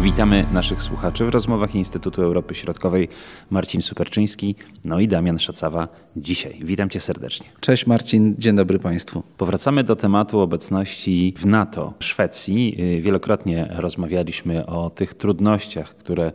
[0.00, 3.08] Witamy naszych słuchaczy w rozmowach Instytutu Europy Środkowej.
[3.50, 6.60] Marcin Superczyński, no i Damian Szacawa dzisiaj.
[6.64, 7.46] Witam cię serdecznie.
[7.60, 9.22] Cześć Marcin, dzień dobry Państwu.
[9.38, 12.76] Powracamy do tematu obecności w NATO Szwecji.
[13.00, 16.32] Wielokrotnie rozmawialiśmy o tych trudnościach, które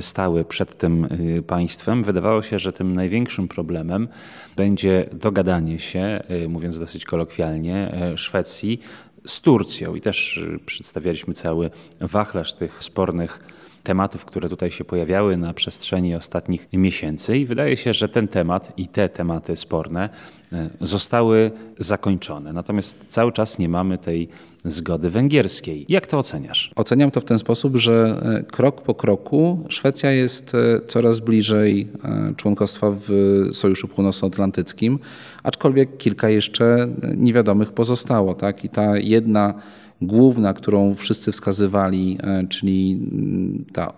[0.00, 1.04] stały przed tym
[1.38, 2.02] y, państwem.
[2.02, 4.08] Wydawało się, że tym największym problemem
[4.56, 8.80] będzie dogadanie się, y, mówiąc dosyć kolokwialnie, Szwecji
[9.26, 9.94] z Turcją.
[9.94, 16.14] I też y, przedstawialiśmy cały wachlarz tych spornych tematów, które tutaj się pojawiały na przestrzeni
[16.14, 20.08] ostatnich miesięcy i wydaje się, że ten temat i te tematy sporne
[20.52, 22.52] e, zostały zakończone.
[22.52, 24.28] Natomiast cały czas nie mamy tej
[24.64, 25.86] zgody węgierskiej.
[25.88, 26.70] Jak to oceniasz?
[26.76, 31.88] Oceniam to w ten sposób, że e, krok po kroku Szwecja jest e, coraz bliżej
[32.36, 33.10] członkostwa w
[33.52, 34.98] Sojuszu Północnoatlantyckim,
[35.42, 38.34] aczkolwiek kilka jeszcze niewiadomych pozostało.
[38.34, 38.64] Tak?
[38.64, 39.54] I ta jedna
[40.02, 43.92] główna, którą wszyscy wskazywali, e, czyli mm, ta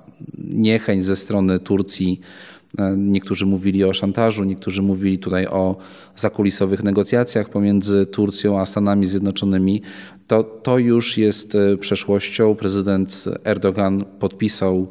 [0.44, 2.20] niechęć ze strony Turcji.
[2.78, 5.77] E, niektórzy mówili o szantażu, niektórzy mówili tutaj o
[6.16, 9.82] zakulisowych negocjacjach pomiędzy Turcją a Stanami Zjednoczonymi.
[10.27, 12.55] To, to już jest e, przeszłością.
[12.55, 14.86] Prezydent Erdogan podpisał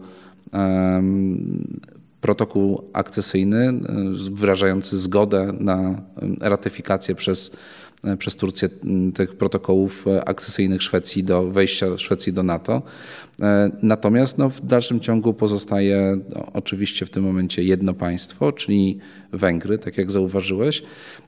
[0.53, 1.77] um,
[2.21, 3.73] protokół akcesyjny
[4.31, 6.01] wyrażający zgodę na
[6.41, 7.51] ratyfikację przez
[8.19, 8.69] przez Turcję
[9.15, 12.81] tych protokołów e, akcesyjnych Szwecji do wejścia Szwecji do NATO.
[13.41, 18.99] E, natomiast no, w dalszym ciągu pozostaje no, oczywiście w tym momencie jedno państwo, czyli
[19.33, 20.83] Węgry, tak jak zauważyłeś.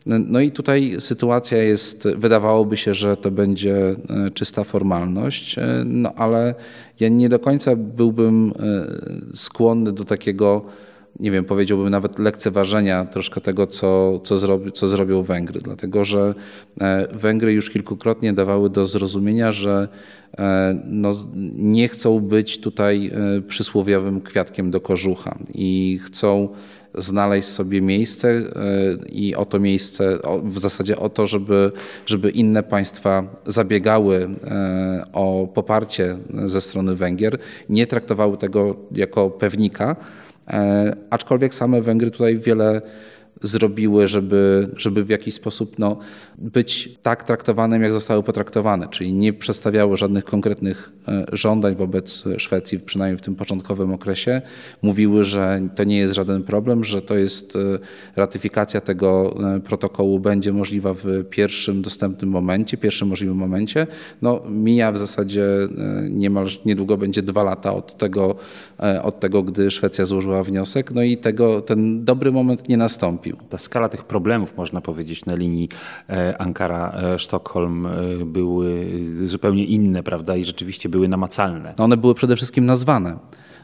[0.05, 3.95] No i tutaj sytuacja jest, wydawałoby się, że to będzie
[4.33, 6.55] czysta formalność, no ale
[6.99, 8.53] ja nie do końca byłbym
[9.33, 10.65] skłonny do takiego
[11.19, 16.33] nie wiem, powiedziałbym nawet lekceważenia troszkę tego, co, co, zrobi, co zrobią Węgry, dlatego że
[16.81, 19.87] e, Węgry już kilkukrotnie dawały do zrozumienia, że
[20.37, 21.13] e, no,
[21.55, 26.49] nie chcą być tutaj e, przysłowiowym kwiatkiem do kożucha i chcą
[26.97, 28.41] znaleźć sobie miejsce
[29.09, 31.71] i o to miejsce, w zasadzie o to, żeby,
[32.05, 34.29] żeby inne państwa zabiegały
[35.13, 37.37] o poparcie ze strony Węgier,
[37.69, 39.95] nie traktowały tego jako pewnika,
[41.09, 42.81] aczkolwiek same Węgry tutaj wiele
[43.43, 45.97] zrobiły, żeby, żeby w jakiś sposób no,
[46.37, 52.79] być tak traktowanym, jak zostały potraktowane, czyli nie przedstawiały żadnych konkretnych e, żądań wobec Szwecji,
[52.79, 54.41] przynajmniej w tym początkowym okresie.
[54.81, 57.59] Mówiły, że to nie jest żaden problem, że to jest e,
[58.15, 63.87] ratyfikacja tego e, protokołu będzie możliwa w pierwszym dostępnym momencie, pierwszym możliwym momencie.
[64.21, 65.45] No, mija w zasadzie
[66.09, 68.35] niemal niedługo będzie dwa lata od tego,
[69.03, 72.77] od tego, gdy Szwecja złożyła wniosek, no i tego, ten dobry moment nie
[73.25, 73.49] nastąpił.
[73.49, 75.69] Ta skala tych problemów, można powiedzieć, na linii
[76.39, 78.87] Ankara-Sztokholm e, były
[79.23, 80.35] zupełnie inne, prawda?
[80.35, 81.73] I rzeczywiście były namacalne.
[81.77, 83.17] No, one były przede wszystkim nazwane.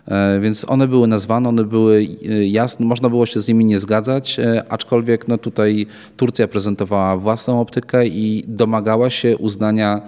[0.07, 3.79] E, więc one były nazwane, one były e, jasne, można było się z nimi nie
[3.79, 4.39] zgadzać,
[4.69, 10.01] aczkolwiek no tutaj Turcja prezentowała własną optykę i domagała się uznania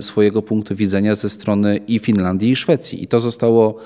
[0.00, 3.02] swojego punktu widzenia ze strony i Finlandii, i Szwecji.
[3.02, 3.78] I to zostało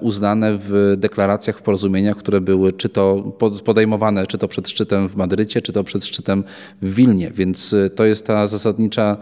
[0.00, 3.32] uznane w deklaracjach, w porozumieniach, które były czy to
[3.64, 6.44] podejmowane, czy to przed szczytem w Madrycie, czy to przed szczytem
[6.82, 7.30] w Wilnie.
[7.30, 9.16] Więc to jest ta zasadnicza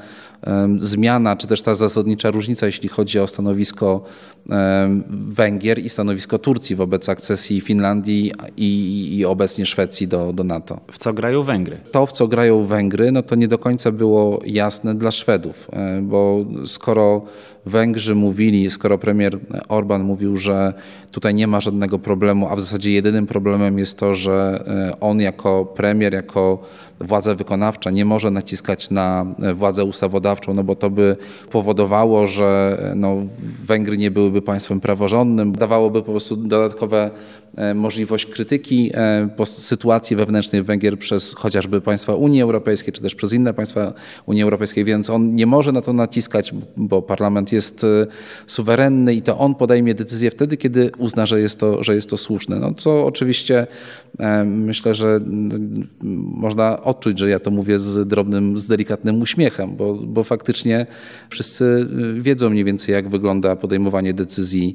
[0.79, 4.05] zmiana, czy też ta zasadnicza różnica, jeśli chodzi o stanowisko
[5.11, 10.81] Węgier i stanowisko Turcji wobec akcesji Finlandii i, i obecnie Szwecji do, do NATO.
[10.93, 11.79] W co grają Węgry?
[11.93, 16.03] To, w co grają Węgry, no to nie do końca było jasne dla Szwedów, e,
[16.17, 17.23] bo skoro
[17.67, 19.39] Węgrzy mówili, skoro premier
[19.69, 20.75] Orban mówił, że
[21.11, 25.21] tutaj nie ma żadnego problemu, a w zasadzie jedynym problemem jest to, że e, on
[25.21, 26.63] jako premier, jako
[27.01, 31.17] władza wykonawcza nie może naciskać na władzę ustawodawczą, no bo to by
[31.51, 33.17] powodowało, że e, no,
[33.65, 37.11] Węgry nie byłyby państwem praworządnym, dawałoby po prostu dodatkowe
[37.57, 43.33] E, możliwość krytyki e, sytuacji wewnętrznej Węgier przez chociażby państwa Unii Europejskiej, czy też przez
[43.33, 43.93] inne państwa
[44.27, 48.07] Unii Europejskiej, więc on nie może na to naciskać, bo parlament jest e,
[48.47, 52.17] suwerenny i to on podejmie decyzję wtedy, kiedy uzna, że jest to, że jest to
[52.17, 52.59] słuszne.
[52.59, 53.67] No, co oczywiście
[54.45, 55.21] myślę, że
[56.23, 60.87] można odczuć, że ja to mówię z drobnym, z delikatnym uśmiechem, bo, bo faktycznie
[61.29, 61.89] wszyscy
[62.19, 64.75] wiedzą mniej więcej, jak wygląda podejmowanie decyzji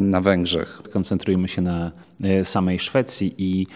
[0.00, 0.82] na Węgrzech.
[0.92, 1.92] Koncentrujmy się na
[2.24, 3.66] E, samej Szwecji i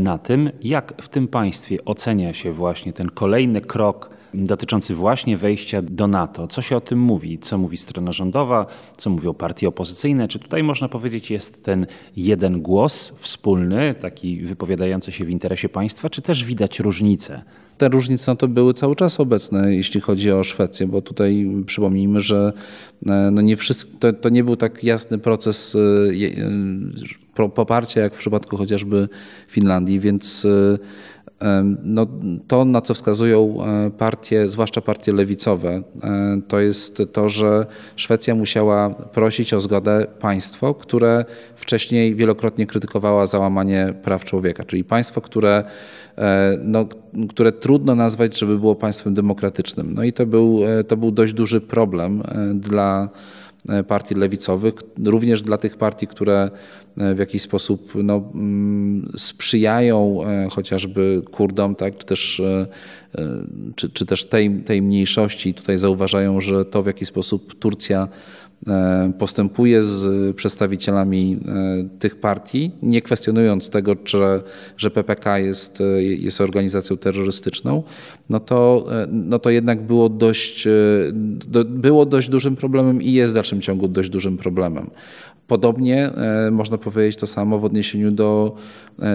[0.00, 5.82] na tym, jak w tym państwie ocenia się właśnie ten kolejny krok dotyczący właśnie wejścia
[5.82, 6.48] do NATO.
[6.48, 7.38] Co się o tym mówi?
[7.38, 8.66] Co mówi strona rządowa?
[8.96, 10.28] Co mówią partie opozycyjne?
[10.28, 11.86] Czy tutaj można powiedzieć jest ten
[12.16, 17.42] jeden głos wspólny, taki wypowiadające się w interesie państwa, czy też widać różnice?
[17.78, 22.20] Te różnice no to były cały czas obecne, jeśli chodzi o Szwecję, bo tutaj przypomnijmy,
[22.20, 22.52] że
[23.32, 25.76] no nie wszystko, to, to nie był tak jasny proces
[27.54, 29.08] poparcia, jak w przypadku chociażby
[29.48, 30.46] Finlandii, więc
[31.82, 32.06] no,
[32.48, 37.66] to, na co wskazują e, partie, zwłaszcza partie lewicowe, e, to jest to, że
[37.96, 41.24] Szwecja musiała prosić o zgodę państwo, które
[41.56, 45.64] wcześniej wielokrotnie krytykowała załamanie praw człowieka, czyli państwo, które,
[46.18, 46.86] e, no,
[47.28, 49.94] które trudno nazwać, żeby było państwem demokratycznym.
[49.94, 52.22] No i to był, to był dość duży problem
[52.54, 53.08] dla
[53.88, 54.74] partii lewicowych,
[55.04, 56.50] również dla tych partii, które
[56.98, 62.42] e, w jakiś sposób no, mm, sprzyjają e, chociażby Kurdom, tak, czy też,
[63.76, 65.54] czy, czy też tej, tej mniejszości.
[65.54, 68.39] Tutaj zauważają, że to w jaki sposób Turcja E,
[69.18, 74.18] postępuje z przedstawicielami e, tych partii, nie kwestionując tego, czy,
[74.76, 77.82] że PPK jest, e, jest organizacją terrorystyczną,
[78.28, 80.68] no to, no to jednak było dość,
[81.64, 84.90] było dość dużym problemem i jest w dalszym ciągu dość dużym problemem.
[85.50, 86.10] Podobnie
[86.50, 88.56] można powiedzieć to samo w odniesieniu do,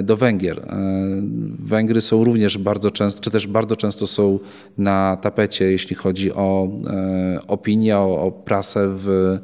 [0.03, 0.67] do Węgier.
[1.59, 4.39] Węgry są również bardzo często, czy też bardzo często są
[4.77, 6.69] na tapecie, jeśli chodzi o
[7.47, 9.37] opinię, o, o prasę w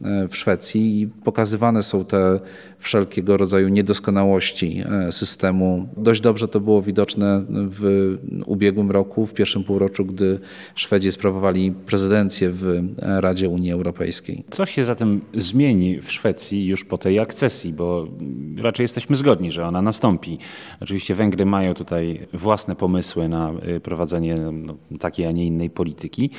[0.00, 2.40] w Szwecji i pokazywane są te
[2.78, 5.88] wszelkiego rodzaju niedoskonałości e, systemu.
[5.96, 8.16] Dość dobrze to było widoczne w
[8.46, 10.40] ubiegłym roku, w pierwszym półroczu, gdy
[10.74, 14.44] Szwedzi sprawowali prezydencję w Radzie Unii Europejskiej.
[14.50, 18.08] Co się zatem zmieni w Szwecji już po tej akcesji, bo
[18.56, 20.38] raczej jesteśmy zgodni, że ona nastąpi.
[20.80, 26.30] Oczywiście Węgry mają tutaj własne pomysły na e, prowadzenie no, takiej, a nie innej polityki,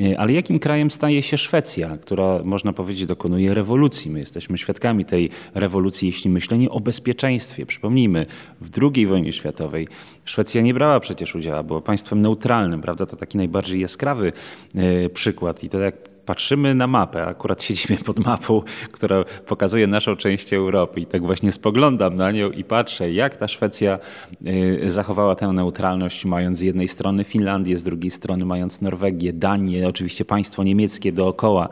[0.00, 4.10] e, ale jakim krajem staje się Szwecja, która można powiedzieć dokonuje rewolucji?
[4.10, 7.66] My jesteśmy świadkami tej rewolucji jeśli myślenie o bezpieczeństwie.
[7.66, 8.26] Przypomnijmy,
[8.60, 9.88] w II wojnie światowej
[10.24, 13.06] Szwecja nie brała przecież udziału, była państwem neutralnym, prawda?
[13.06, 14.32] To taki najbardziej jaskrawy
[14.74, 15.64] e, przykład.
[15.64, 15.94] I to jak
[16.26, 18.62] patrzymy na mapę, akurat siedzimy pod mapą,
[18.92, 23.48] która pokazuje naszą część Europy i tak właśnie spoglądam na nią i patrzę, jak ta
[23.48, 23.98] Szwecja
[24.46, 29.88] y, zachowała tę neutralność, mając z jednej strony Finlandię, z drugiej strony mając Norwegię, Danię,
[29.88, 31.68] oczywiście państwo niemieckie dookoła,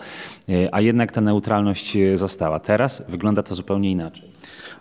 [0.49, 2.61] y, a jednak ta neutralność została.
[2.61, 4.34] Teraz wygląda to zupełnie inaczej.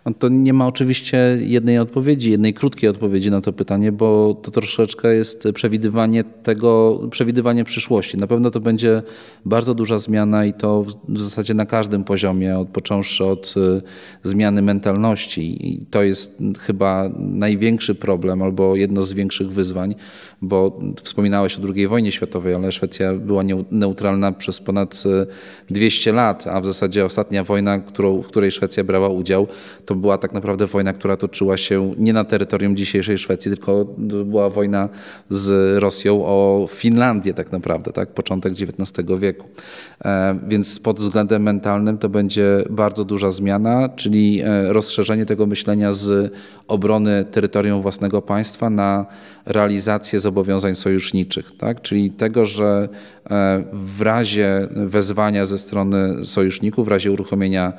[0.06, 4.52] No to nie ma oczywiście jednej odpowiedzi, jednej krótkiej odpowiedzi na to pytanie, bo to
[4.52, 8.18] troszeczkę jest przewidywanie tego, przewidywanie przyszłości.
[8.18, 9.02] Na pewno to będzie
[9.46, 13.82] bardzo duża zmiana i to w zasadzie na każdym poziomie, od począwszy od y,
[14.24, 15.68] zmiany mentalności.
[15.68, 19.96] I to jest chyba największy problem albo jedno z większych wyzwań,
[20.42, 25.04] bo wspominałeś o II wojnie światowej, ale Szwecja była neutralna przez ponad
[25.70, 29.48] 200 y, lat, a w zasadzie ostatnia wojna, którą, w której Szwecja brała udział,
[29.86, 33.86] to była tak naprawdę wojna, która toczyła się nie na terytorium dzisiejszej Szwecji, tylko
[34.26, 34.90] była wojna
[35.30, 39.48] z Rosją o Finlandię tak naprawdę, tak, początek XIX wieku.
[40.06, 45.92] E, więc pod względem mentalnym to będzie bardzo duża zmiana, czyli e, rozszerzenie tego myślenia
[45.92, 46.34] z
[46.68, 49.06] obrony terytorium własnego państwa na
[49.46, 51.82] realizację zobowiązań sojuszniczych, tak?
[51.82, 52.90] czyli tego, że
[53.30, 57.74] e, w razie wezwania ze strony sojuszników, w razie uruchomienia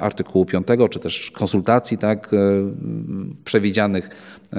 [0.00, 2.36] artykułu 5, czy też konsultacji tak, e,
[3.44, 4.10] przewidzianych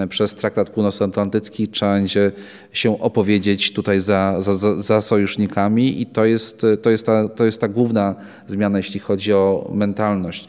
[0.09, 2.31] przez Traktat Północnoatlantycki, trzeba będzie
[2.74, 7.62] się opowiedzieć tutaj za, za, za sojusznikami i to jest, to, jest ta, to jest
[7.62, 8.15] ta główna
[8.48, 10.48] zmiana, jeśli chodzi o mentalność.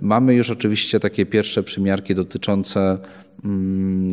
[0.00, 2.98] Mamy już oczywiście takie pierwsze przymiarki dotyczące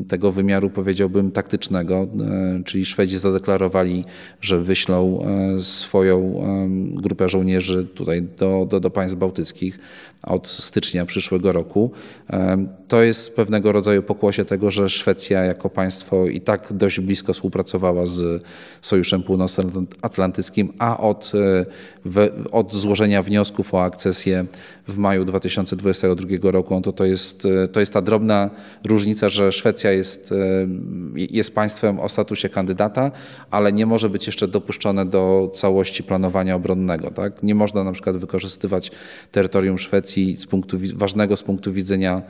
[0.07, 4.05] tego wymiaru, powiedziałbym, taktycznego, e, czyli Szwedzi zadeklarowali,
[4.41, 6.43] że wyślą e, swoją
[6.93, 9.79] grupę żołnierzy tutaj do, do, do państw bałtyckich
[10.23, 11.91] od stycznia przyszłego roku.
[12.87, 18.05] To jest pewnego rodzaju pokłosie tego, że Szwecja jako państwo i tak dość blisko współpracowała
[18.05, 18.43] z
[18.81, 21.31] Sojuszem Północnoatlantyckim, a od,
[22.15, 24.45] e, od złożenia wniosków o akcesję
[24.87, 28.49] w maju 2022 roku, no to, to, jest, to jest ta drobna
[28.85, 30.35] różnica, że Szwecja jest, e,
[31.15, 33.11] jest państwem o statusie kandydata,
[33.51, 37.11] ale nie może być jeszcze dopuszczone do całości planowania obronnego.
[37.11, 37.43] Tak?
[37.43, 38.91] Nie można na przykład wykorzystywać
[39.31, 42.21] terytorium Szwecji z punktu, ważnego z punktu widzenia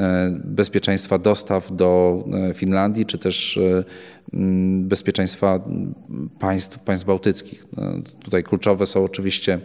[0.00, 3.58] e, bezpieczeństwa dostaw do e, Finlandii, czy też
[4.78, 5.60] bezpieczeństwa
[6.38, 7.66] państw, państw bałtyckich.
[8.24, 9.60] Tutaj kluczowe są oczywiście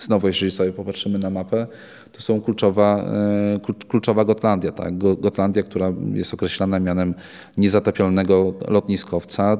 [0.00, 1.66] Znowu, jeżeli sobie popatrzymy na mapę,
[2.12, 4.72] to są kluczowa, e, kluczowa Gotlandia.
[4.72, 4.98] Tak?
[4.98, 7.14] Gotlandia, która jest określana mianem
[7.56, 9.52] niezatapialnego lotniskowca.
[9.52, 9.58] E,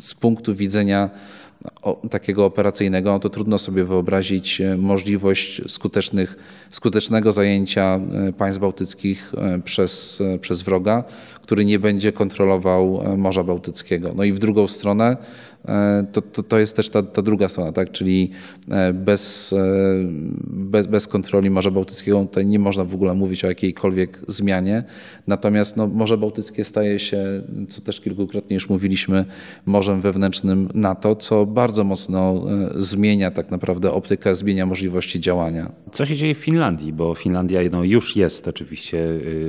[0.00, 1.10] z punktu widzenia
[2.10, 6.36] takiego operacyjnego, to trudno sobie wyobrazić możliwość skutecznych,
[6.70, 8.00] skutecznego zajęcia
[8.38, 9.32] państw bałtyckich
[9.64, 11.04] przez, przez wroga,
[11.44, 14.12] który nie będzie kontrolował Morza Bałtyckiego.
[14.16, 15.16] No i w drugą stronę
[15.68, 17.92] E, to, to, to jest też ta, ta, druga strona, tak?
[17.92, 18.30] czyli
[18.70, 19.56] e, bez, e,
[20.46, 24.84] bez, bez kontroli Morza Bałtyckiego tutaj nie można w ogóle mówić o jakiejkolwiek zmianie.
[25.26, 29.24] Natomiast no, Morze Bałtyckie staje się, co też kilkukrotnie już mówiliśmy,
[29.66, 32.44] morzem wewnętrznym NATO, co bardzo mocno
[32.76, 35.72] zmienia tak naprawdę optykę, zmienia możliwości działania.
[35.92, 38.98] Co się dzieje w Finlandii, bo Finlandia no, już jest oczywiście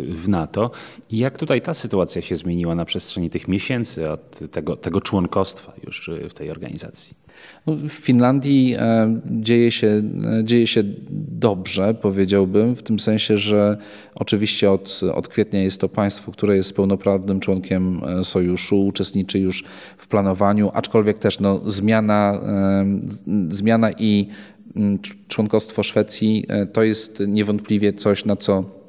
[0.09, 0.71] w NATO.
[1.09, 5.73] I jak tutaj ta sytuacja się zmieniła na przestrzeni tych miesięcy od tego, tego członkostwa
[5.83, 7.13] już w tej organizacji?
[7.67, 9.87] No, w Finlandii e, dzieje się,
[10.39, 10.83] e, dzieje się
[11.31, 13.77] dobrze, powiedziałbym, w tym sensie, że
[14.15, 19.63] oczywiście od, od kwietnia jest to państwo, które jest pełnoprawnym członkiem e, sojuszu, uczestniczy już
[19.97, 22.41] w planowaniu, aczkolwiek też no, zmiana,
[23.49, 24.27] zmiana i
[25.27, 28.84] członkostwo Szwecji to jest niewątpliwie coś, na co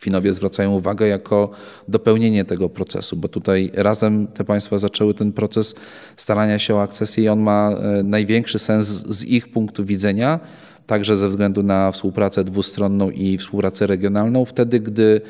[0.00, 1.50] Finowie zwracają uwagę jako
[1.88, 5.74] dopełnienie tego procesu, bo tutaj razem te państwa zaczęły ten proces
[6.16, 10.40] starania się o akcesję i on ma e, największy sens z ich punktu widzenia,
[10.86, 15.20] także ze względu na współpracę dwustronną i współpracę regionalną, wtedy gdy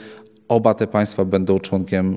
[0.48, 2.16] oba te państwa będą członkiem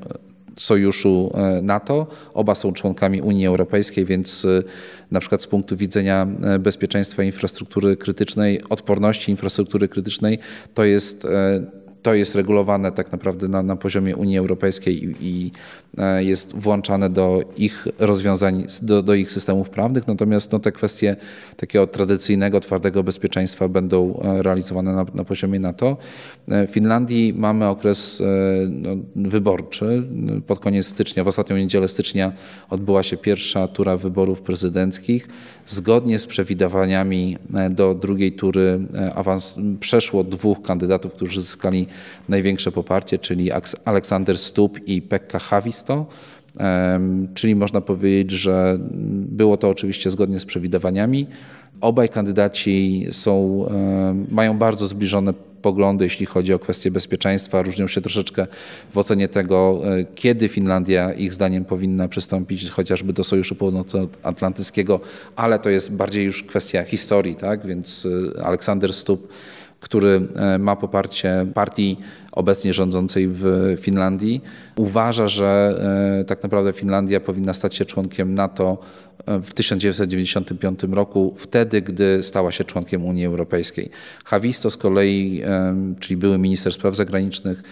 [0.57, 2.07] sojuszu e, NATO.
[2.33, 4.63] Oba są członkami Unii Europejskiej, więc e,
[5.11, 6.27] na przykład z punktu widzenia
[6.59, 10.39] bezpieczeństwa infrastruktury krytycznej, odporności infrastruktury krytycznej,
[10.73, 11.27] to jest
[12.03, 15.51] to jest regulowane tak naprawdę na, na poziomie Unii Europejskiej i, i
[15.97, 21.15] e, jest włączane do ich rozwiązań, do, do ich systemów prawnych, natomiast no, te kwestie
[21.57, 25.97] takiego tradycyjnego, twardego bezpieczeństwa będą e, realizowane na, na poziomie NATO.
[26.47, 28.23] E, w Finlandii mamy okres
[28.69, 30.03] no, wyborczy.
[30.47, 32.31] Pod koniec stycznia, w ostatnią niedzielę stycznia
[32.69, 35.27] odbyła się pierwsza tura wyborów prezydenckich.
[35.67, 37.37] Zgodnie z przewidywaniami
[37.69, 38.79] do drugiej tury
[39.15, 41.87] awans przeszło dwóch kandydatów, którzy zyskali
[42.29, 43.49] największe poparcie, czyli
[43.85, 46.05] Aleksander Stup i Pekka Havisto.
[47.33, 48.77] Czyli można powiedzieć, że
[49.11, 51.27] było to oczywiście zgodnie z przewidywaniami.
[51.81, 53.65] Obaj kandydaci są,
[54.29, 55.33] mają bardzo zbliżone
[55.63, 57.61] poglądy, jeśli chodzi o kwestie bezpieczeństwa.
[57.61, 58.47] Różnią się troszeczkę
[58.91, 64.99] w ocenie tego, e, kiedy Finlandia ich zdaniem powinna przystąpić chociażby do Sojuszu Północnoatlantyckiego,
[65.35, 67.67] ale to jest bardziej już kwestia historii, tak?
[67.67, 68.07] Więc
[68.37, 69.27] e, Aleksander Stup
[69.83, 71.97] który e, ma poparcie partii
[72.31, 74.41] obecnie rządzącej w Finlandii,
[74.75, 75.79] uważa, że
[76.21, 78.77] e, tak naprawdę Finlandia powinna stać się członkiem NATO
[79.27, 83.89] w 1995 roku, wtedy, gdy stała się członkiem Unii Europejskiej.
[84.25, 85.43] Havisto z kolei,
[85.99, 87.63] czyli były minister spraw zagranicznych,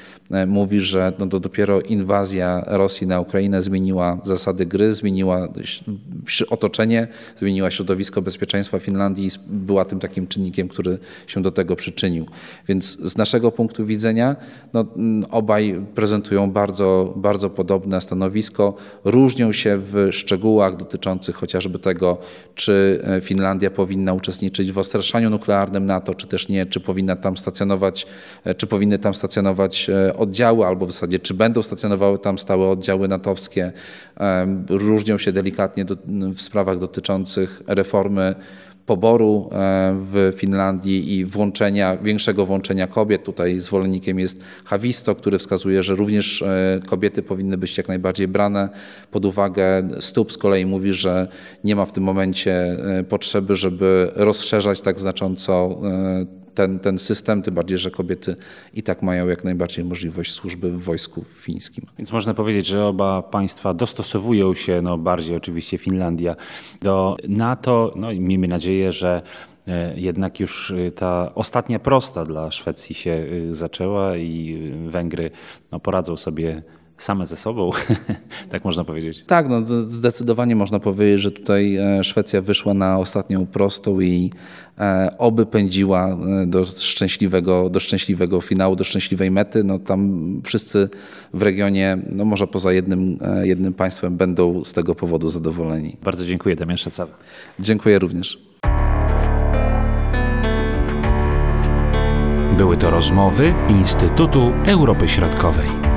[0.48, 5.48] mówi, że no to dopiero inwazja Rosji na Ukrainę zmieniła zasady gry, zmieniła
[6.50, 7.08] otoczenie,
[7.38, 12.26] zmieniła środowisko bezpieczeństwa Finlandii i była tym takim czynnikiem, który się do tego przyczynił.
[12.68, 14.36] Więc z naszego punktu widzenia
[14.74, 14.86] no,
[15.32, 22.18] obaj prezentują bardzo, bardzo podobne stanowisko, różnią się w szczegółach dotyczących chociażby tego,
[22.56, 27.38] czy e, Finlandia powinna uczestniczyć w ostraszaniu nuklearnym NATO, czy też nie, czy powinna tam
[27.38, 28.08] stacjonować,
[28.44, 32.68] e, czy powinny tam stacjonować e, oddziały, albo w zasadzie, czy będą stacjonowały tam stałe
[32.68, 33.72] oddziały natowskie.
[34.70, 35.98] Różnią się delikatnie do,
[36.36, 38.36] w sprawach dotyczących reformy
[38.86, 43.24] poboru e, w Finlandii i włączenia, większego włączenia kobiet.
[43.24, 48.70] Tutaj zwolennikiem jest Havisto, który wskazuje, że również e, kobiety powinny być jak najbardziej brane
[49.12, 49.90] pod uwagę.
[50.00, 51.28] Stup z kolei mówi, że
[51.64, 55.82] nie ma w tym momencie e, potrzeby, żeby rozszerzać tak znacząco
[56.56, 58.36] ten, ten system, tym bardziej, że kobiety
[58.74, 61.86] i tak mają jak najbardziej możliwość służby w wojsku fińskim.
[61.98, 66.36] Więc można powiedzieć, że oba państwa dostosowują się, no bardziej oczywiście Finlandia,
[66.82, 67.94] do NATO.
[67.96, 69.22] No i miejmy nadzieję, że
[69.68, 75.32] e, jednak już e, ta ostatnia prosta dla Szwecji się e, zaczęła i Węgry
[75.72, 76.64] no, poradzą sobie
[77.04, 77.72] same ze sobą,
[78.52, 79.24] tak można powiedzieć.
[79.28, 84.32] Tak, no zdecydowanie można powiedzieć, że tutaj e, Szwecja wyszła na ostatnią prostą i
[84.80, 89.64] e, oby pędziła e, do szczęśliwego, do szczęśliwego finału, do szczęśliwej mety.
[89.64, 90.90] No tam wszyscy
[91.34, 95.98] w regionie, no może poza jednym, jednym państwem, będą z tego powodu zadowoleni.
[96.04, 97.18] Bardzo dziękuję, Damian Szacawa.
[97.60, 98.52] Dziękuję również.
[102.58, 105.91] Były to rozmowy Instytutu Europy Środkowej.